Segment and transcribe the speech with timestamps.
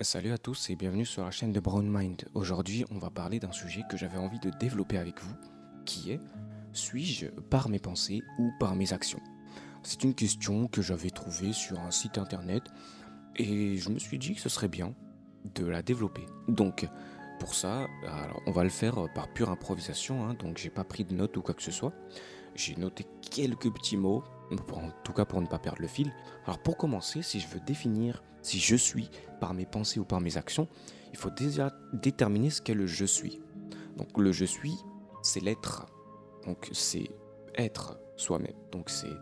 [0.00, 2.28] Salut à tous et bienvenue sur la chaîne de Brown Mind.
[2.34, 5.34] Aujourd'hui, on va parler d'un sujet que j'avais envie de développer avec vous,
[5.86, 6.20] qui est
[6.72, 9.18] suis-je par mes pensées ou par mes actions?
[9.82, 12.62] C'est une question que j'avais trouvée sur un site internet
[13.34, 14.94] et je me suis dit que ce serait bien
[15.56, 16.26] de la développer.
[16.46, 16.88] Donc,
[17.40, 21.04] pour ça, alors on va le faire par pure improvisation, hein, donc j'ai pas pris
[21.04, 21.92] de notes ou quoi que ce soit.
[22.54, 26.12] J'ai noté quelques petits mots, en tout cas pour ne pas perdre le fil.
[26.44, 29.10] Alors pour commencer, si je veux définir si je suis
[29.40, 30.68] par mes pensées ou par mes actions,
[31.12, 33.40] il faut déjà déterminer ce qu'est le je suis.
[33.96, 34.76] Donc le je suis,
[35.22, 35.86] c'est l'être.
[36.46, 37.10] Donc c'est
[37.56, 38.54] être soi-même.
[38.72, 39.12] Donc c'est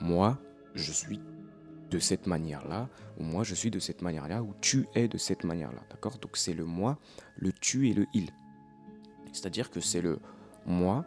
[0.00, 0.38] moi,
[0.74, 1.20] je suis
[1.90, 5.44] de cette manière-là, ou moi je suis de cette manière-là, ou tu es de cette
[5.44, 5.82] manière-là.
[5.90, 6.18] D'accord?
[6.18, 6.98] Donc c'est le moi,
[7.36, 8.30] le tu et le il.
[9.32, 10.18] C'est-à-dire que c'est le
[10.64, 11.04] moi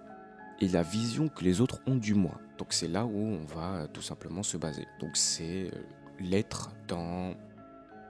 [0.62, 2.40] et la vision que les autres ont du moi.
[2.58, 4.88] Donc c'est là où on va tout simplement se baser.
[5.00, 5.84] Donc c'est euh,
[6.20, 7.34] l'être dans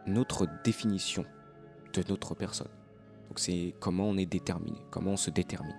[0.06, 1.26] notre définition
[1.94, 2.70] de notre personne.
[3.30, 5.76] Donc c'est comment on est déterminé, comment on se détermine.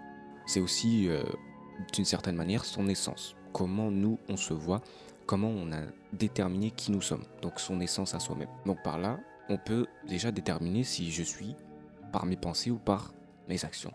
[0.47, 1.23] C'est aussi euh,
[1.93, 4.81] d'une certaine manière son essence, comment nous on se voit,
[5.27, 8.49] comment on a déterminé qui nous sommes, donc son essence à soi-même.
[8.65, 11.55] Donc par là, on peut déjà déterminer si je suis
[12.13, 13.13] par mes pensées ou par
[13.49, 13.93] mes actions.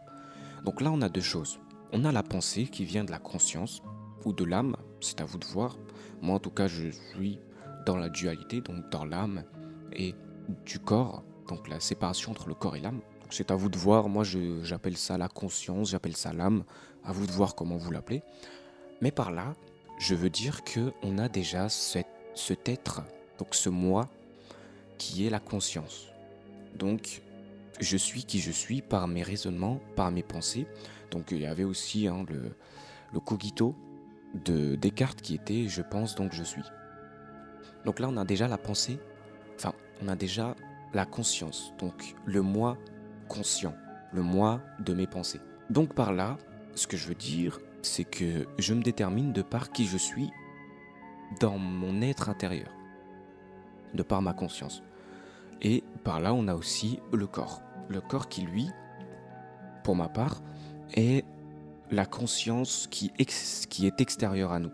[0.64, 1.60] Donc là, on a deux choses.
[1.94, 3.82] On a la pensée qui vient de la conscience
[4.24, 5.78] ou de l'âme, c'est à vous de voir.
[6.22, 7.40] Moi, en tout cas, je suis
[7.86, 9.44] dans la dualité, donc dans l'âme
[9.92, 10.16] et
[10.66, 13.02] du corps, donc la séparation entre le corps et l'âme.
[13.30, 14.24] C'est à vous de voir, moi
[14.64, 16.64] j'appelle ça la conscience, j'appelle ça l'âme,
[17.04, 18.24] à vous de voir comment vous l'appelez.
[19.02, 19.54] Mais par là,
[20.00, 23.04] je veux dire que on a déjà cet, cet être,
[23.38, 24.10] donc ce moi,
[24.98, 26.08] qui est la conscience.
[26.76, 27.22] Donc,
[27.80, 30.68] je suis qui je suis par mes raisonnements, par mes pensées.
[31.12, 32.56] Donc, il y avait aussi hein, le,
[33.14, 33.76] le cogito
[34.34, 36.64] de Descartes qui était je pense donc je suis.
[37.86, 39.00] Donc là, on a déjà la pensée,
[39.56, 40.56] enfin, on a déjà
[40.94, 42.78] la conscience, donc le moi
[43.28, 43.74] conscient,
[44.14, 45.42] le moi de mes pensées.
[45.70, 46.38] Donc par là,
[46.76, 50.30] ce que je veux dire, c'est que je me détermine de par qui je suis
[51.40, 52.70] dans mon être intérieur,
[53.94, 54.84] de par ma conscience.
[55.62, 57.62] Et par là, on a aussi le corps.
[57.88, 58.70] Le corps qui, lui,
[59.84, 60.42] pour ma part,
[60.94, 61.26] est
[61.92, 64.72] la conscience qui, est extérieure à nous.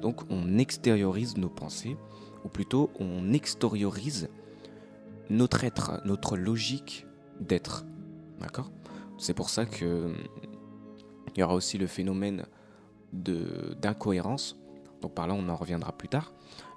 [0.00, 1.96] Donc on extériorise nos pensées,
[2.44, 4.28] ou plutôt on extériorise
[5.28, 7.06] notre être, notre logique
[7.38, 7.84] d'être.
[8.40, 8.70] D'accord?
[9.18, 10.12] C'est pour ça que
[11.34, 12.44] il y aura aussi le phénomène
[13.12, 14.56] d'incohérence.
[15.00, 16.32] Donc par là, on en reviendra plus tard.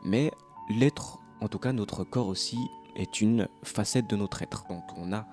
[0.05, 0.31] Mais
[0.69, 2.57] l'être, en tout cas notre corps aussi,
[2.95, 4.67] est une facette de notre être.
[4.67, 5.25] Donc on a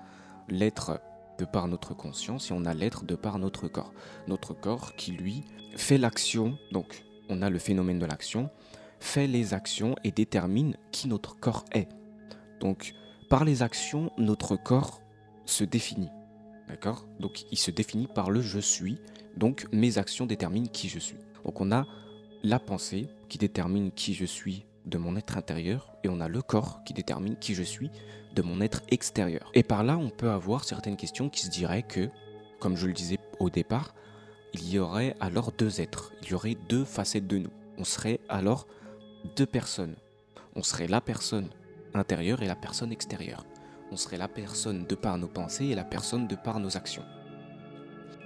[0.47, 0.99] l'être
[1.45, 3.93] par notre conscience et on a l'être de par notre corps.
[4.27, 5.43] Notre corps qui, lui,
[5.75, 6.57] fait l'action.
[6.71, 8.49] Donc on a le phénomène de l'action,
[8.99, 11.89] fait les actions et détermine qui notre corps est.
[12.59, 12.93] Donc
[13.29, 15.01] par les actions, notre corps
[15.45, 16.09] se définit.
[16.67, 17.05] D'accord?
[17.19, 18.99] Donc il se définit par le je suis.
[19.37, 21.17] Donc mes actions déterminent qui je suis.
[21.45, 21.85] Donc on a
[22.43, 26.41] la pensée qui détermine qui je suis de mon être intérieur et on a le
[26.41, 27.91] corps qui détermine qui je suis
[28.33, 29.51] de mon être extérieur.
[29.53, 32.09] Et par là, on peut avoir certaines questions qui se diraient que,
[32.59, 33.93] comme je le disais au départ,
[34.53, 37.51] il y aurait alors deux êtres, il y aurait deux facettes de nous.
[37.77, 38.67] On serait alors
[39.35, 39.95] deux personnes.
[40.55, 41.49] On serait la personne
[41.93, 43.45] intérieure et la personne extérieure.
[43.91, 47.03] On serait la personne de par nos pensées et la personne de par nos actions.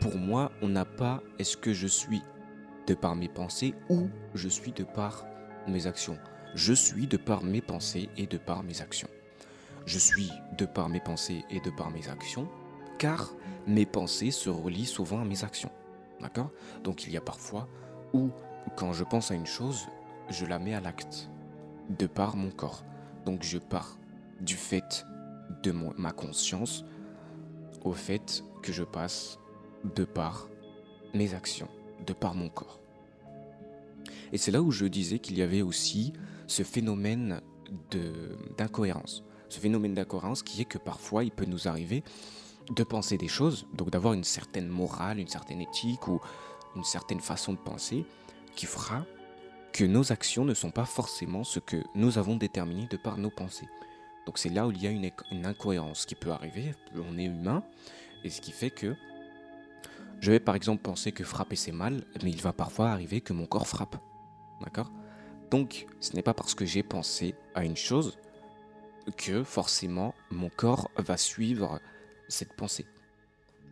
[0.02, 2.22] Pour moi, on n'a pas est-ce que je suis
[2.88, 5.26] de par mes pensées ou je suis de par
[5.68, 6.18] mes actions.
[6.56, 9.10] Je suis de par mes pensées et de par mes actions.
[9.86, 12.48] Je suis de par mes pensées et de par mes actions,
[12.98, 13.34] car
[13.68, 15.72] mes pensées se relient souvent à mes actions.
[16.22, 16.52] D'accord?
[16.82, 17.68] Donc il y a parfois
[18.14, 18.30] où,
[18.78, 19.88] quand je pense à une chose,
[20.30, 21.30] je la mets à l'acte,
[21.90, 22.86] de par mon corps.
[23.26, 24.00] Donc je pars
[24.40, 25.06] du fait
[25.62, 26.86] de ma conscience
[27.84, 29.40] au fait que je passe
[29.94, 30.48] de par
[31.14, 31.70] mes actions,
[32.08, 32.80] de par mon corps.
[34.32, 36.14] Et c'est là où je disais qu'il y avait aussi
[36.48, 37.42] ce phénomène
[38.58, 39.24] d'incohérence.
[39.50, 42.04] Ce phénomène d'incohérence qui est que parfois il peut nous arriver
[42.72, 46.20] de penser des choses, donc d'avoir une certaine morale, une certaine éthique ou
[46.76, 48.06] une certaine façon de penser
[48.56, 49.06] qui fera
[49.72, 53.30] que nos actions ne sont pas forcément ce que nous avons déterminé de par nos
[53.30, 53.68] pensées.
[54.26, 57.26] Donc c'est là où il y a une, une, incohérence qui peut arriver, on est
[57.26, 57.64] humain,
[58.24, 58.96] et ce qui fait que
[60.22, 63.34] je vais par exemple penser que frapper c'est mal, mais il va parfois arriver que
[63.34, 63.98] mon corps frappe.
[64.62, 64.90] D'accord?
[65.52, 68.18] Donc ce n'est pas parce que j'ai pensé à une chose
[69.18, 71.80] que forcément mon corps va suivre
[72.28, 72.86] cette pensée.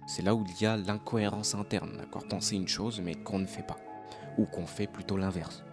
[0.05, 3.45] C'est là où il y a l'incohérence interne, d'accord Penser une chose mais qu'on ne
[3.45, 3.77] fait pas,
[4.37, 5.63] ou qu'on fait plutôt l'inverse.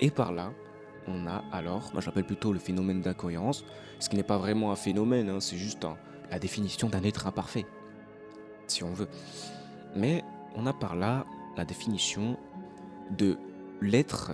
[0.00, 0.52] Et par là,
[1.06, 3.64] on a alors, moi j'appelle plutôt le phénomène d'incohérence,
[3.98, 5.86] ce qui n'est pas vraiment un phénomène, hein, c'est juste
[6.30, 7.66] la définition d'un être imparfait,
[8.66, 9.08] si on veut.
[9.96, 10.22] Mais
[10.54, 11.26] on a par là
[11.56, 12.36] la définition
[13.10, 13.38] de
[13.82, 14.32] l'être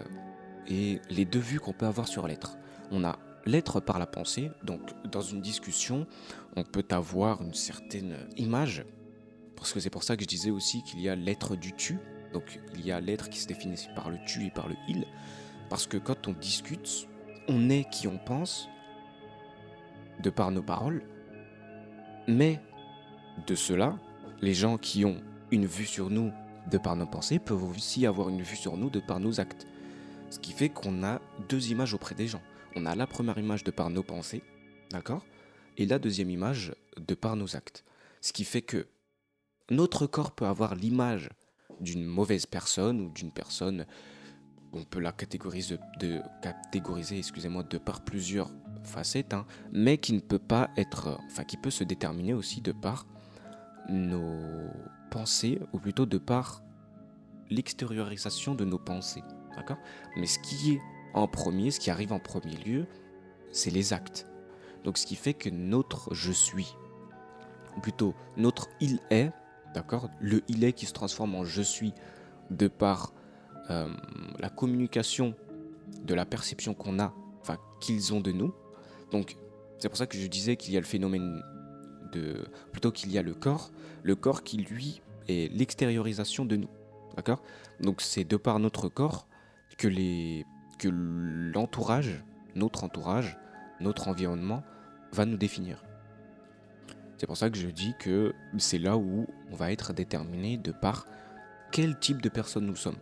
[0.68, 2.56] et les deux vues qu'on peut avoir sur l'être.
[2.90, 4.80] On a l'être par la pensée, donc
[5.10, 6.06] dans une discussion,
[6.56, 8.84] on peut avoir une certaine image,
[9.56, 11.98] parce que c'est pour ça que je disais aussi qu'il y a l'être du tu,
[12.32, 15.06] donc il y a l'être qui se définit par le tu et par le il,
[15.70, 17.08] parce que quand on discute,
[17.48, 18.68] on est qui on pense,
[20.20, 21.02] de par nos paroles,
[22.26, 22.60] mais
[23.46, 23.96] de cela,
[24.42, 26.32] les gens qui ont une vue sur nous
[26.70, 29.66] de par nos pensées peuvent aussi avoir une vue sur nous de par nos actes.
[30.30, 32.42] Ce qui fait qu'on a deux images auprès des gens.
[32.76, 34.42] On a la première image de par nos pensées,
[34.90, 35.24] d'accord?
[35.76, 37.84] Et la deuxième image de par nos actes.
[38.20, 38.86] Ce qui fait que
[39.70, 41.30] notre corps peut avoir l'image
[41.80, 43.86] d'une mauvaise personne ou d'une personne,
[44.72, 46.20] on peut la catégoriser, de,
[47.16, 48.50] excusez-moi, de par plusieurs
[48.82, 52.72] facettes, hein, mais qui ne peut pas être, enfin qui peut se déterminer aussi de
[52.72, 53.06] par
[53.88, 54.68] nos
[55.08, 56.62] pensées, ou plutôt de par
[57.50, 59.22] l'extériorisation de nos pensées.
[59.56, 59.78] D'accord?
[60.16, 60.80] Mais ce qui est
[61.14, 62.86] en premier, ce qui arrive en premier lieu,
[63.50, 64.26] c'est les actes.
[64.84, 66.74] Donc ce qui fait que notre je suis,
[67.76, 69.30] ou plutôt notre il est,
[69.74, 70.10] d'accord?
[70.20, 71.92] Le il est qui se transforme en je suis
[72.50, 73.12] de par
[73.70, 73.92] euh,
[74.38, 75.34] la communication
[76.02, 78.54] de la perception qu'on a, enfin qu'ils ont de nous.
[79.10, 79.36] Donc
[79.78, 81.42] c'est pour ça que je disais qu'il y a le phénomène
[82.72, 83.70] plutôt qu'il y a le corps,
[84.02, 86.68] le corps qui lui est l'extériorisation de nous,
[87.16, 87.42] d'accord?
[87.80, 89.26] Donc c'est de par notre corps
[89.76, 90.44] que les
[90.78, 92.24] que l'entourage,
[92.54, 93.36] notre entourage,
[93.80, 94.62] notre environnement
[95.12, 95.84] va nous définir.
[97.16, 100.70] C'est pour ça que je dis que c'est là où on va être déterminé de
[100.70, 101.04] par
[101.72, 102.98] quel type de personne nous sommes.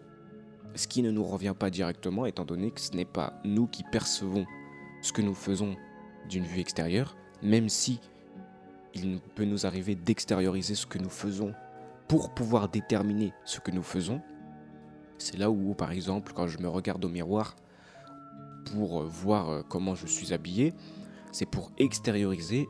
[0.75, 3.83] Ce qui ne nous revient pas directement étant donné que ce n'est pas nous qui
[3.83, 4.47] percevons
[5.03, 5.77] ce que nous faisons
[6.29, 8.01] d'une vue extérieure, même si
[8.97, 11.55] il peut nous arriver d'extérioriser ce que nous faisons
[12.09, 14.21] pour pouvoir déterminer ce que nous faisons.
[15.19, 17.57] C'est là où, par exemple, quand je me regarde au miroir,
[18.73, 20.75] pour voir euh, comment je suis habillé,
[21.33, 22.69] c'est pour extérioriser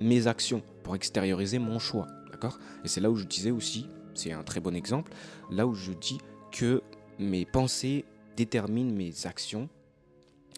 [0.00, 2.06] mes actions, pour extérioriser mon choix.
[2.32, 2.58] D'accord?
[2.84, 5.12] Et c'est là où je disais aussi, c'est un très bon exemple,
[5.50, 6.18] là où je dis
[6.52, 6.82] que
[7.18, 8.04] mes pensées
[8.36, 9.68] déterminent mes actions,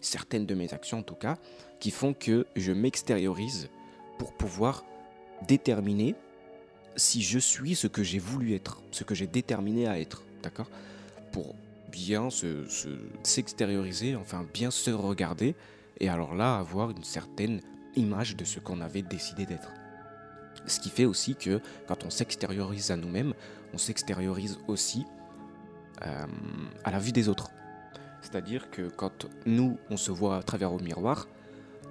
[0.01, 1.37] certaines de mes actions en tout cas,
[1.79, 3.69] qui font que je m'extériorise
[4.19, 4.83] pour pouvoir
[5.47, 6.15] déterminer
[6.95, 10.23] si je suis ce que j'ai voulu être, ce que j'ai déterminé à être.
[10.43, 10.69] D'accord?
[11.31, 11.55] Pour
[11.91, 12.29] bien
[13.23, 15.55] s'extérioriser, enfin bien se regarder,
[15.99, 17.61] et alors là avoir une certaine
[17.95, 19.71] image de ce qu'on avait décidé d'être.
[20.67, 23.33] Ce qui fait aussi que quand on s'extériorise à nous-mêmes,
[23.73, 25.05] on s'extériorise aussi
[26.05, 26.27] euh,
[26.83, 27.49] à la vue des autres.
[28.21, 31.27] C'est-à-dire que quand nous, on se voit à travers au miroir,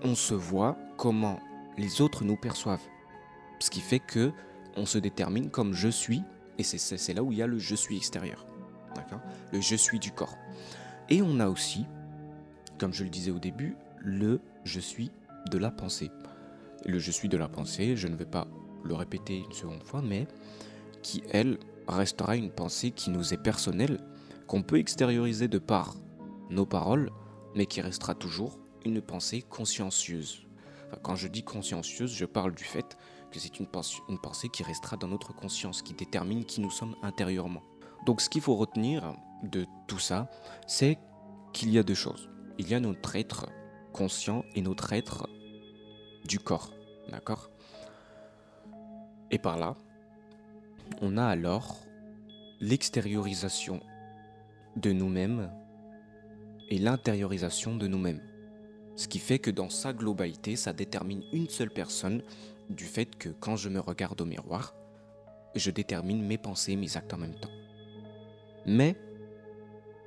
[0.02, 1.40] on se voit comment
[1.78, 2.86] les autres nous perçoivent.
[3.60, 4.32] Ce qui fait que
[4.76, 6.22] on se détermine comme je suis,
[6.58, 8.46] et c'est là où il y a le je suis extérieur.
[9.52, 10.36] Le je suis du corps.
[11.08, 11.86] Et on a aussi,
[12.78, 15.10] comme je le disais au début, le je suis
[15.50, 16.10] de la pensée.
[16.84, 18.46] Le je suis de la pensée, je ne vais pas
[18.84, 20.26] le répéter une seconde fois, mais
[21.02, 24.00] qui, elle, restera une pensée qui nous est personnelle,
[24.46, 25.94] qu'on peut extérioriser de par
[26.50, 27.10] nos paroles,
[27.54, 30.47] mais qui restera toujours une pensée consciencieuse.
[31.02, 32.96] Quand je dis consciencieuse, je parle du fait
[33.30, 33.66] que c'est une,
[34.08, 37.62] une pensée qui restera dans notre conscience, qui détermine qui nous sommes intérieurement.
[38.06, 40.30] Donc ce qu'il faut retenir de tout ça,
[40.66, 40.98] c'est
[41.52, 42.30] qu'il y a deux choses.
[42.58, 43.46] Il y a notre être
[43.92, 45.28] conscient et notre être
[46.24, 46.72] du corps.
[47.10, 47.50] D'accord?
[49.30, 49.76] Et par là,
[51.00, 51.76] on a alors
[52.60, 53.80] l'extériorisation
[54.76, 55.50] de nous-mêmes
[56.68, 58.22] et l'intériorisation de nous-mêmes.
[58.98, 62.20] Ce qui fait que dans sa globalité, ça détermine une seule personne
[62.68, 64.74] du fait que quand je me regarde au miroir,
[65.54, 67.52] je détermine mes pensées, mes actes en même temps.
[68.66, 68.96] Mais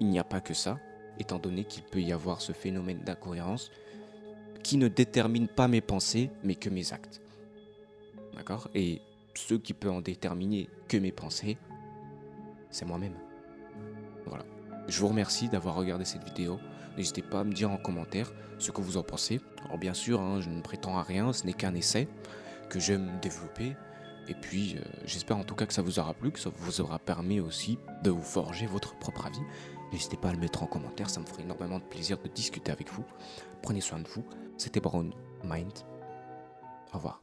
[0.01, 0.77] il n'y a pas que ça,
[1.19, 3.71] étant donné qu'il peut y avoir ce phénomène d'incohérence
[4.61, 7.21] qui ne détermine pas mes pensées, mais que mes actes.
[8.35, 8.69] D'accord?
[8.75, 9.01] Et
[9.35, 11.57] ce qui peut en déterminer que mes pensées,
[12.69, 13.15] c'est moi-même.
[14.25, 14.43] Voilà.
[14.89, 16.59] Je vous remercie d'avoir regardé cette vidéo.
[16.97, 19.39] N'hésitez pas à me dire en commentaire ce que vous en pensez.
[19.65, 22.07] Alors bien sûr, hein, je ne prétends à rien, ce n'est qu'un essai
[22.69, 23.75] que j'aime développer
[24.27, 26.81] et puis, euh, j'espère en tout cas que ça vous aura plu, que ça vous
[26.81, 29.41] aura permis aussi de vous forger votre propre avis.
[29.91, 32.71] N'hésitez pas à le mettre en commentaire, ça me ferait énormément de plaisir de discuter
[32.71, 33.03] avec vous.
[33.61, 34.23] Prenez soin de vous.
[34.57, 35.73] C'était Brown Mind.
[36.93, 37.21] Au revoir.